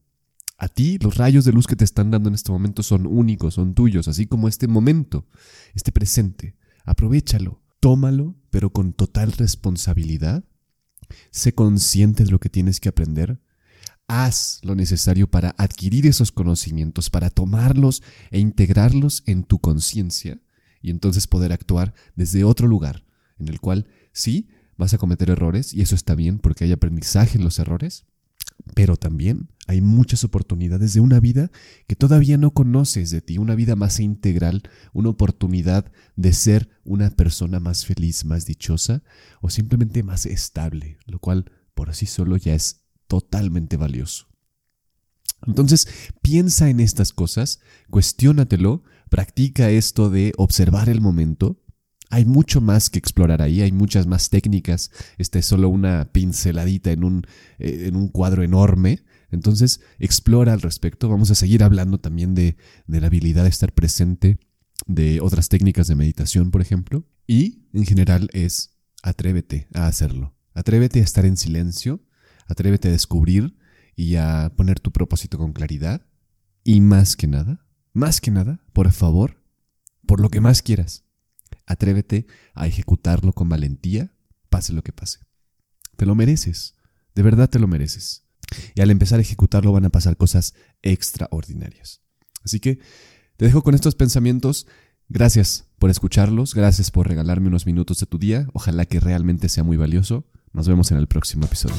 A 0.57 0.69
ti 0.69 0.97
los 0.97 1.17
rayos 1.17 1.45
de 1.45 1.51
luz 1.51 1.67
que 1.67 1.75
te 1.75 1.83
están 1.83 2.09
dando 2.09 2.29
en 2.29 2.33
este 2.33 2.51
momento 2.51 2.81
son 2.81 3.05
únicos, 3.05 3.53
son 3.53 3.75
tuyos, 3.75 4.07
así 4.07 4.25
como 4.25 4.47
este 4.47 4.67
momento, 4.67 5.27
este 5.75 5.91
presente. 5.91 6.55
Aprovechalo, 6.83 7.61
tómalo, 7.79 8.35
pero 8.49 8.71
con 8.71 8.93
total 8.93 9.33
responsabilidad. 9.33 10.43
Sé 11.29 11.53
consciente 11.53 12.23
de 12.23 12.31
lo 12.31 12.39
que 12.39 12.49
tienes 12.49 12.79
que 12.79 12.89
aprender. 12.89 13.39
Haz 14.13 14.59
lo 14.63 14.75
necesario 14.75 15.31
para 15.31 15.55
adquirir 15.57 16.05
esos 16.05 16.33
conocimientos, 16.33 17.09
para 17.09 17.29
tomarlos 17.29 18.03
e 18.29 18.39
integrarlos 18.39 19.23
en 19.25 19.45
tu 19.45 19.59
conciencia 19.59 20.41
y 20.81 20.89
entonces 20.89 21.27
poder 21.27 21.53
actuar 21.53 21.93
desde 22.17 22.43
otro 22.43 22.67
lugar, 22.67 23.05
en 23.39 23.47
el 23.47 23.61
cual 23.61 23.87
sí 24.11 24.49
vas 24.75 24.93
a 24.93 24.97
cometer 24.97 25.29
errores 25.29 25.73
y 25.73 25.81
eso 25.81 25.95
está 25.95 26.13
bien 26.13 26.39
porque 26.39 26.65
hay 26.65 26.73
aprendizaje 26.73 27.37
en 27.37 27.45
los 27.45 27.57
errores, 27.57 28.03
pero 28.75 28.97
también 28.97 29.47
hay 29.65 29.79
muchas 29.79 30.25
oportunidades 30.25 30.93
de 30.93 30.99
una 30.99 31.21
vida 31.21 31.49
que 31.87 31.95
todavía 31.95 32.37
no 32.37 32.51
conoces 32.51 33.11
de 33.11 33.21
ti, 33.21 33.37
una 33.37 33.55
vida 33.55 33.77
más 33.77 34.01
integral, 34.01 34.63
una 34.91 35.07
oportunidad 35.07 35.89
de 36.17 36.33
ser 36.33 36.69
una 36.83 37.11
persona 37.11 37.61
más 37.61 37.85
feliz, 37.85 38.25
más 38.25 38.45
dichosa 38.45 39.03
o 39.39 39.49
simplemente 39.49 40.03
más 40.03 40.25
estable, 40.25 40.97
lo 41.05 41.19
cual 41.19 41.49
por 41.73 41.95
sí 41.95 42.07
solo 42.07 42.35
ya 42.35 42.53
es 42.53 42.80
totalmente 43.11 43.75
valioso. 43.75 44.27
Entonces, 45.45 45.85
piensa 46.21 46.69
en 46.69 46.79
estas 46.79 47.11
cosas, 47.11 47.59
cuestiónatelo, 47.89 48.83
practica 49.09 49.69
esto 49.69 50.09
de 50.09 50.31
observar 50.37 50.87
el 50.87 51.01
momento, 51.01 51.61
hay 52.09 52.23
mucho 52.23 52.61
más 52.61 52.89
que 52.89 52.99
explorar 52.99 53.41
ahí, 53.41 53.61
hay 53.61 53.73
muchas 53.73 54.07
más 54.07 54.29
técnicas. 54.29 54.91
Esta 55.17 55.39
es 55.39 55.45
solo 55.45 55.67
una 55.67 56.09
pinceladita 56.13 56.91
en 56.91 57.03
un, 57.03 57.23
eh, 57.59 57.87
en 57.87 57.97
un 57.97 58.07
cuadro 58.07 58.43
enorme. 58.43 59.03
Entonces, 59.29 59.81
explora 59.99 60.53
al 60.53 60.61
respecto. 60.61 61.09
Vamos 61.09 61.31
a 61.31 61.35
seguir 61.35 61.63
hablando 61.63 61.99
también 61.99 62.33
de, 62.33 62.55
de 62.87 63.01
la 63.01 63.07
habilidad 63.07 63.43
de 63.43 63.49
estar 63.49 63.73
presente, 63.73 64.39
de 64.87 65.19
otras 65.19 65.49
técnicas 65.49 65.87
de 65.87 65.95
meditación, 65.95 66.51
por 66.51 66.61
ejemplo. 66.61 67.05
Y, 67.27 67.65
en 67.73 67.85
general, 67.85 68.29
es 68.33 68.77
atrévete 69.03 69.67
a 69.73 69.87
hacerlo. 69.87 70.33
Atrévete 70.53 70.99
a 70.99 71.03
estar 71.03 71.25
en 71.25 71.37
silencio, 71.37 72.01
atrévete 72.51 72.89
a 72.89 72.91
descubrir 72.91 73.57
y 73.95 74.15
a 74.15 74.51
poner 74.55 74.79
tu 74.79 74.91
propósito 74.91 75.37
con 75.37 75.53
claridad. 75.53 76.05
Y 76.63 76.81
más 76.81 77.15
que 77.15 77.27
nada, 77.27 77.65
más 77.93 78.21
que 78.21 78.31
nada, 78.31 78.61
por 78.73 78.91
favor, 78.91 79.43
por 80.05 80.19
lo 80.19 80.29
que 80.29 80.41
más 80.41 80.61
quieras, 80.61 81.05
Atrévete 81.71 82.27
a 82.53 82.67
ejecutarlo 82.67 83.31
con 83.31 83.47
valentía, 83.47 84.13
pase 84.49 84.73
lo 84.73 84.83
que 84.83 84.91
pase. 84.91 85.19
Te 85.95 86.05
lo 86.05 86.15
mereces. 86.15 86.75
De 87.15 87.23
verdad 87.23 87.49
te 87.49 87.59
lo 87.59 87.67
mereces. 87.67 88.25
Y 88.75 88.81
al 88.81 88.91
empezar 88.91 89.19
a 89.19 89.21
ejecutarlo 89.21 89.71
van 89.71 89.85
a 89.85 89.89
pasar 89.89 90.17
cosas 90.17 90.53
extraordinarias. 90.81 92.01
Así 92.43 92.59
que 92.59 92.79
te 93.37 93.45
dejo 93.45 93.63
con 93.63 93.73
estos 93.73 93.95
pensamientos. 93.95 94.67
Gracias 95.07 95.65
por 95.79 95.89
escucharlos, 95.89 96.53
gracias 96.53 96.91
por 96.91 97.07
regalarme 97.07 97.47
unos 97.47 97.65
minutos 97.65 97.99
de 97.99 98.05
tu 98.05 98.17
día. 98.17 98.47
Ojalá 98.53 98.85
que 98.85 98.99
realmente 98.99 99.47
sea 99.47 99.63
muy 99.63 99.77
valioso. 99.77 100.25
Nos 100.51 100.67
vemos 100.67 100.91
en 100.91 100.97
el 100.97 101.07
próximo 101.07 101.45
episodio. 101.45 101.75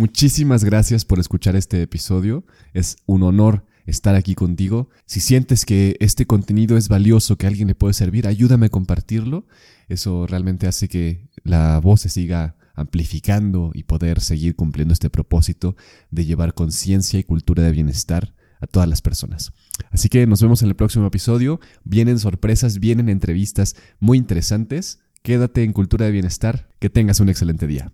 Muchísimas 0.00 0.64
gracias 0.64 1.04
por 1.04 1.20
escuchar 1.20 1.56
este 1.56 1.82
episodio. 1.82 2.46
Es 2.72 2.96
un 3.04 3.22
honor 3.22 3.66
estar 3.84 4.14
aquí 4.14 4.34
contigo. 4.34 4.88
Si 5.04 5.20
sientes 5.20 5.66
que 5.66 5.98
este 6.00 6.24
contenido 6.24 6.78
es 6.78 6.88
valioso, 6.88 7.36
que 7.36 7.46
alguien 7.46 7.68
le 7.68 7.74
puede 7.74 7.92
servir, 7.92 8.26
ayúdame 8.26 8.66
a 8.66 8.70
compartirlo. 8.70 9.46
Eso 9.90 10.26
realmente 10.26 10.66
hace 10.66 10.88
que 10.88 11.28
la 11.44 11.80
voz 11.80 12.00
se 12.00 12.08
siga 12.08 12.56
amplificando 12.74 13.72
y 13.74 13.82
poder 13.82 14.22
seguir 14.22 14.56
cumpliendo 14.56 14.94
este 14.94 15.10
propósito 15.10 15.76
de 16.10 16.24
llevar 16.24 16.54
conciencia 16.54 17.20
y 17.20 17.24
cultura 17.24 17.62
de 17.62 17.72
bienestar 17.72 18.32
a 18.62 18.66
todas 18.66 18.88
las 18.88 19.02
personas. 19.02 19.52
Así 19.90 20.08
que 20.08 20.26
nos 20.26 20.40
vemos 20.40 20.62
en 20.62 20.68
el 20.68 20.76
próximo 20.76 21.08
episodio. 21.08 21.60
Vienen 21.84 22.18
sorpresas, 22.18 22.78
vienen 22.78 23.10
entrevistas 23.10 23.76
muy 23.98 24.16
interesantes. 24.16 25.00
Quédate 25.20 25.62
en 25.62 25.74
Cultura 25.74 26.06
de 26.06 26.12
Bienestar. 26.12 26.70
Que 26.78 26.88
tengas 26.88 27.20
un 27.20 27.28
excelente 27.28 27.66
día. 27.66 27.92